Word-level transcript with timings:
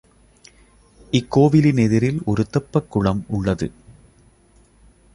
இக் 1.11 1.31
கோவிலின் 1.31 1.77
எதிரில் 1.77 2.21
ஒரு 2.25 2.47
தெப்பக் 2.53 2.87
குளம் 2.89 3.25
உள்ளது. 3.27 3.71